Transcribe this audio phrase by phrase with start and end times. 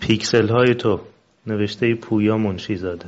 [0.00, 1.00] پیکسل های تو.
[1.46, 3.06] نوشته پویا منشی زاده.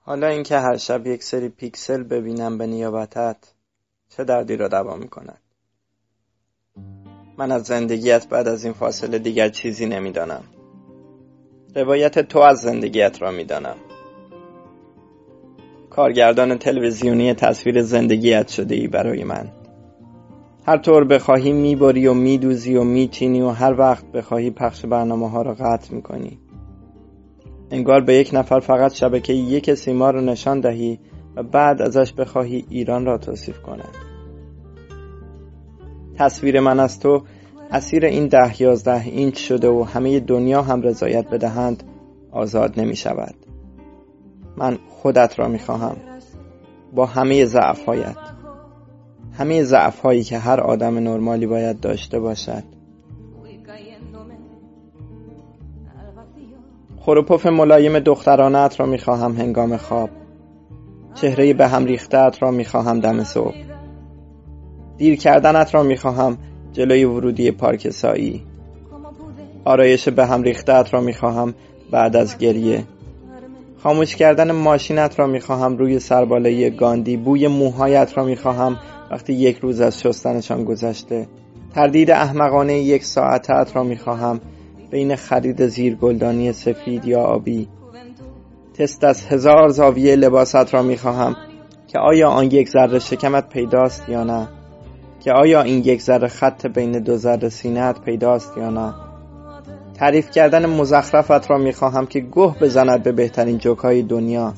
[0.00, 3.36] حالا اینکه هر شب یک سری پیکسل ببینم به نیابتت
[4.08, 5.38] چه دردی را دوا می‌کند؟
[7.38, 10.44] من از زندگیت بعد از این فاصله دیگر چیزی نمی‌دانم.
[11.74, 13.76] روایت تو از زندگیت را می‌دانم.
[15.90, 19.57] کارگردان تلویزیونی تصویر زندگیت شده ای برای من.
[20.68, 25.42] هر طور بخواهی می‌بری و میدوزی و میچینی و هر وقت بخواهی پخش برنامه ها
[25.42, 26.38] را قطع می‌کنی.
[27.70, 30.98] انگار به یک نفر فقط شبکه یک سیما رو نشان دهی
[31.36, 33.94] و بعد ازش بخواهی ایران را توصیف کند
[36.16, 37.22] تصویر من از تو
[37.70, 41.82] اسیر این ده یازده اینچ شده و همه دنیا هم رضایت بدهند
[42.32, 43.34] آزاد نمی شود
[44.56, 45.96] من خودت را می خواهم
[46.94, 48.37] با همه ضعفهایت.
[49.38, 52.62] همه ضعف هایی که هر آدم نرمالی باید داشته باشد.
[57.00, 60.10] خروپف ملایم دخترانت را می‌خواهم هنگام خواب.
[61.14, 63.54] چهره به هم ریختت را می‌خواهم دم صبح.
[64.96, 66.38] دیر کردنت را می‌خواهم
[66.72, 68.42] جلوی ورودی پارک سایی.
[69.64, 71.54] آرایش به هم ریختت را می‌خواهم
[71.90, 72.84] بعد از گریه.
[73.82, 78.76] خاموش کردن ماشینت را می‌خواهم روی سربالایی گاندی بوی موهایت را می‌خواهم
[79.10, 81.28] وقتی یک روز از شستنشان گذشته
[81.74, 84.40] تردید احمقانه یک ساعتت را می‌خواهم.
[84.90, 87.68] بین خرید زیر گلدانی سفید یا آبی.
[88.74, 91.36] تست از هزار زاویه لباست را می‌خواهم.
[91.86, 94.48] که آیا آن یک ذره شکمت پیداست یا نه؟
[95.20, 98.94] که آیا این یک ذره خط بین دو ذره سینهت پیداست یا نه؟
[99.94, 104.54] تعریف کردن مزخرفت را می‌خواهم که گوه بزند به بهترین جوکای دنیا.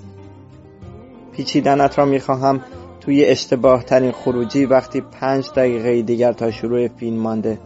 [1.32, 2.60] پیچیدنت را می‌خواهم.
[3.00, 7.58] توی اشتباه ترین خروجی وقتی پنج دقیقه دیگر تا شروع فیلم مانده.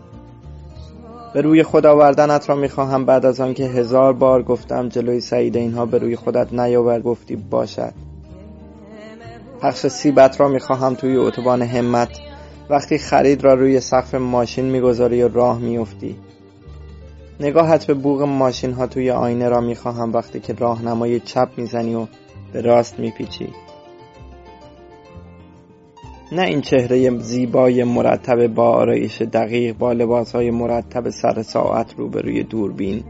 [1.34, 5.86] به روی خود آوردنت را می‌خواهم بعد از آنکه هزار بار گفتم جلوی سعید اینها
[5.86, 7.92] به روی خودت نیاور گفتی باشد.
[9.61, 12.18] پخش سیبت را می‌خواهم توی اتوبان همت.
[12.70, 16.16] وقتی خرید را روی سقف ماشین می‌گذاری و راه میافتی.
[17.40, 22.06] نگاهت به بوغ ماشین ها توی آینه را می‌خواهم وقتی که راهنمای چپ می‌زنی و
[22.52, 23.48] به راست میپیچی.
[26.33, 33.05] نه این چهره زیبای مرتب با آرایش دقیق با لباسهای مرتب سر ساعت روبروی دوربین.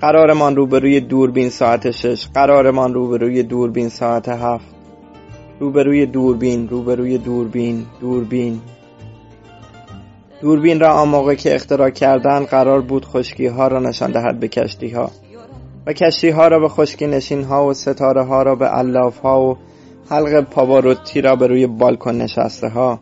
[0.00, 4.74] قرارمان روبروی دوربین ساعت شش قرارمان روبروی دوربین ساعت هفت.
[5.60, 8.60] روبروی دوربین روبروی دوربین دوربین.
[10.40, 14.48] دوربین را آن موقع که اختراع کردن قرار بود خشکی ها را نشان دهد به
[14.48, 15.10] کشتی ها
[15.86, 19.42] و کشتی ها را به خشکی نشین ها و ستاره ها را به علاف ها
[19.42, 19.56] و
[20.10, 23.00] حلق پاواروتی را به روی بالکن نشسته ها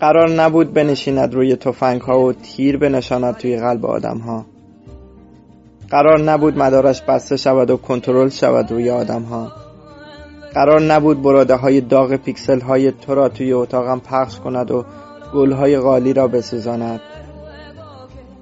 [0.00, 4.46] قرار نبود بنشیند روی تفنگ ها و تیر بنشاند توی قلب آدم ها
[5.90, 9.52] قرار نبود مدارش بسته شود و کنترل شود روی آدم ها
[10.54, 14.84] قرار نبود براده های داغ پیکسل های تو را توی اتاقم پخش کند و
[15.34, 17.00] گل های غالی را بسوزاند.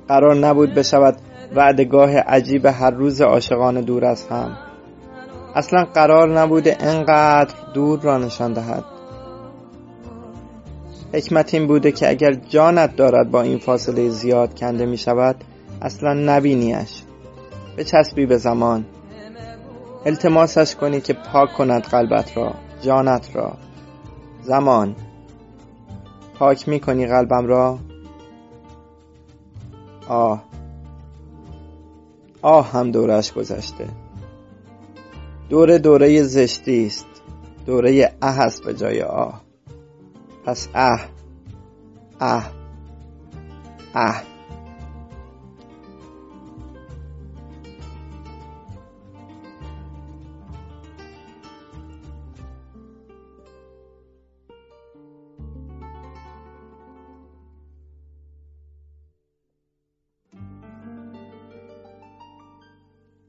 [0.09, 1.17] قرار نبود بشود
[1.55, 4.57] وعدگاه عجیب هر روز عاشقان دور از هم.
[5.55, 8.85] اصلا قرار نبوده انقدر دور را نشان دهد.
[11.15, 15.45] حکمت این بوده که اگر جانت دارد با این فاصله زیاد کنده می شود
[15.83, 17.03] اصلا نبینیش.
[17.77, 18.85] به چسبی به زمان.
[20.07, 23.53] التماسش کنی که پاک کند قلبت را جانت را.
[24.43, 24.97] زمان.
[26.39, 27.79] پاک می کنی قلبم را.
[30.09, 30.43] آه.
[32.43, 33.89] آه هم دورش گذشته.
[35.53, 37.07] دوره دوره زشتی است.
[37.67, 39.43] دوره اه است به جای آه.
[40.45, 41.09] پس اه.
[42.21, 42.53] اه.
[43.95, 44.32] اه.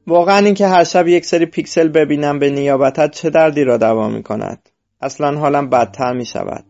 [0.06, 4.22] واقعا اینکه هر شب یک سری پیکسل ببینم به نیابتت چه دردی را دوا می
[4.22, 4.68] کند
[5.00, 6.64] اصلا حالم بدتر می شود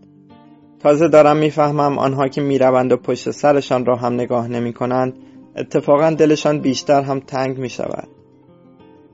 [0.78, 5.14] تازه دارم می‌فهمم آنها که می‌روند و پشت سرشان را هم نگاه نمی کنند
[5.56, 8.08] اتفاقا دلشان بیشتر هم تنگ می شود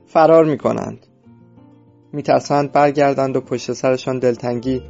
[0.05, 1.07] فرار می کنند
[2.13, 4.81] می ترسند برگردند و پشت سرشان دلتنگی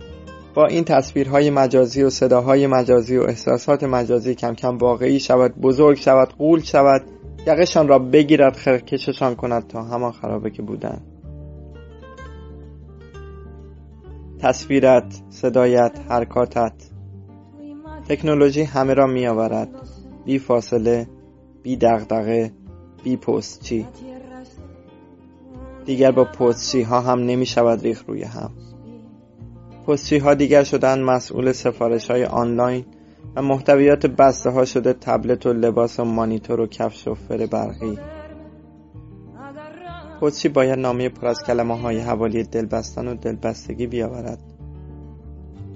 [0.53, 5.97] با این تصویرهای مجازی و صداهای مجازی و احساسات مجازی کم کم واقعی شود بزرگ
[5.97, 7.01] شود قول شود.
[7.47, 11.01] یقشان را بگیرد خرکششان کند تا همان خرابه که بودند
[14.39, 16.73] تصویرت صدایت حرکاتت
[18.09, 19.69] تکنولوژی همه را می آورد
[20.25, 21.07] بی فاصله
[21.63, 22.51] بی دغدغه
[23.03, 23.87] بی پستچی.
[25.85, 28.51] دیگر با پستچی ها هم نمی شود ریخ روی هم.
[29.87, 32.85] پستچی ها دیگر شدن مسئول سفارش های آنلاین
[33.35, 37.97] و محتویات بسته ها شده تبلت و لباس و مانیتور و کفش و فر برقی.
[40.21, 44.39] پستچی باید نامه پر از کلمه های حوالی دلبستن و دلبستگی بیاورد؟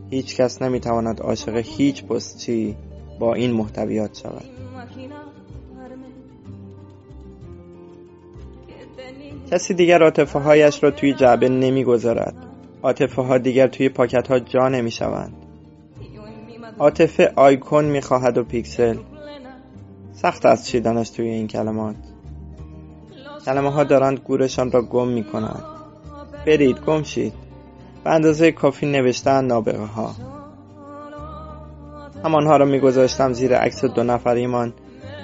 [0.09, 2.75] هیچ کس نمی‌تواند عاشق هیچ پستچی
[3.19, 4.45] با این محتویات شود.
[9.51, 12.35] کسی دیگر عاطفه هایش را توی جعبه نمی‌گذارد.
[12.83, 15.44] عاطفه ها دیگر توی پاکت ها جا نمی شوند
[16.79, 18.97] عاطفه آیکون می خواهد و پیکسل.
[20.13, 21.95] سخت است چیدنش توی این کلمات.
[23.45, 25.63] کلمه ها دارند گورشان را گم می کنند
[26.45, 27.33] برید گم شید.
[28.03, 30.15] به اندازه کافی نوشتن نابغه ها
[32.23, 34.73] همانها را میگذاشتم زیر عکس دو نفریمان.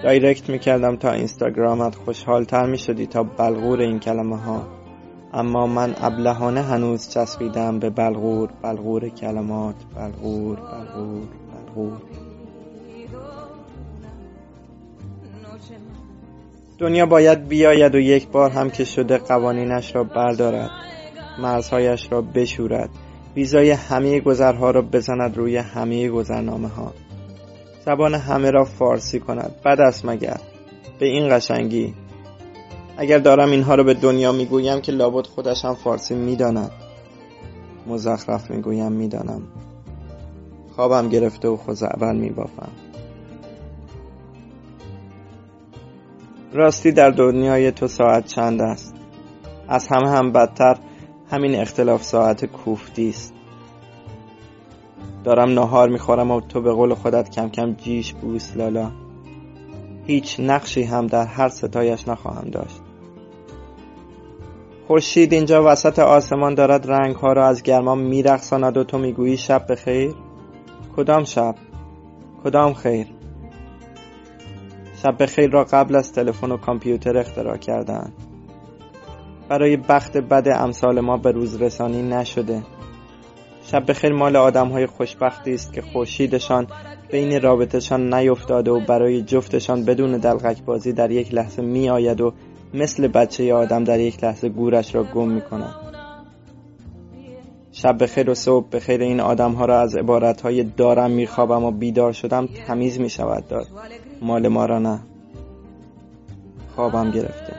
[0.04, 4.64] دایرکت می‌کردم تا اینستاگرامت خوشحالتر می‌شدی تا بلغور این کلمه ها
[5.34, 11.41] اما من ابلهانه هنوز چسبیدم به بلغور بلغور کلمات بلغور بلغور.
[11.76, 12.02] بلغور
[16.80, 20.70] دنیا باید بیاید و یک بار هم که شده قوانینش را بردارد
[21.40, 22.90] مرزهایش را بشورد.
[23.36, 26.94] ویزای همه گذرها را بزند روی همه گذرنامه ها
[27.86, 29.56] زبان همه را فارسی کند.
[29.66, 30.38] بد است مگر؟
[31.00, 31.94] به این قشنگی.
[32.98, 36.72] اگر دارم اینها را به دنیا می‌گویم که لابد خودش هم فارسی می‌داند.
[37.88, 39.42] مزخرف می‌گویم می‌دانم.
[40.82, 42.72] خوابم گرفته و خوزعبل میبافم
[46.54, 48.96] راستی در دنیای تو ساعت چند است؟
[49.68, 50.78] از همه هم بدتر
[51.32, 53.34] همین اختلاف ساعت کوفتی است.
[55.24, 58.92] دارم نهار می‌خورم و تو به قول خودت کم کم جیش بوس لالا.
[60.06, 62.82] هیچ نقشی هم در هر ستایش نخواهم داشت.
[64.88, 69.66] خورشید اینجا وسط آسمان دارد رنگ ها را از گرما میرقصاند و تو می‌گویی شب
[69.72, 70.31] بخیر؟
[70.96, 71.56] کدام شب؟
[72.44, 73.08] کدام خیر؟
[75.04, 78.14] شب بخیر را قبل از تلفن و کامپیوتر اختراع کردند
[79.50, 82.64] برای بخت بد امثال ما به روز رسانی نشده.
[83.64, 86.68] شب بخیر مال آدم های خوشبختی است که خورشیدشان
[87.12, 92.34] بین رابطهشان نیفتاده و برای جفتشان بدون دلغک بازی در یک لحظه می آید و
[92.74, 95.91] مثل بچه آدم در یک لحظه گورش را گم می کند
[97.82, 99.02] شب بخیر و صبح بخیر.
[99.02, 103.10] این آدم ها را از عبارت های دارم می خوابم و بیدار شدم تمیز می
[103.10, 103.68] شود داد.
[104.22, 105.00] مال ما را نه.
[106.76, 107.54] خوابم گرفته.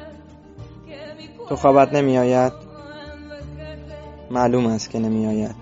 [1.49, 2.53] تو خوابت نمی آید
[4.31, 5.55] معلوم است که نمی آید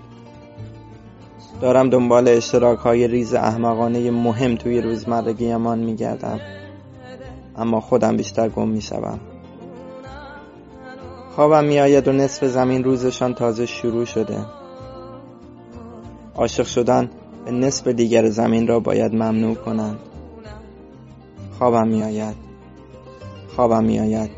[1.61, 6.39] دارم دنبال اشتراک های ریز احمقانه مهم توی روزمرگیمان می گردم
[7.55, 9.19] اما خودم بیشتر گم می شوم
[11.35, 14.45] خوابم می آید و نصف زمین روزشان تازه شروع شده.
[16.35, 17.09] عاشق شدن
[17.45, 19.99] به نصف دیگر زمین را باید ممنوع کنند.
[21.57, 22.35] خوابم می آید
[23.55, 24.31] خوابم می آید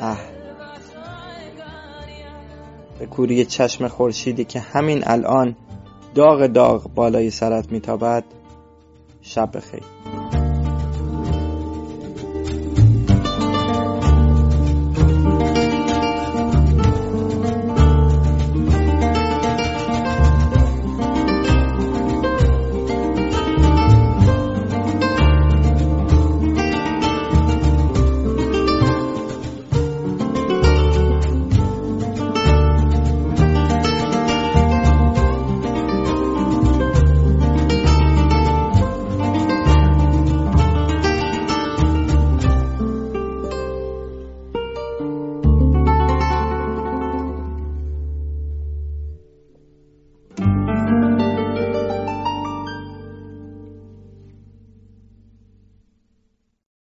[0.00, 0.18] اه.
[2.98, 5.56] به کوری چشم خورشیدی که همین الان
[6.14, 8.24] داغ داغ بالای سرت میتابد
[9.22, 9.82] شب بخیر.